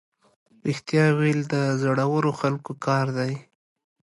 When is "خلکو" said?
2.39-2.71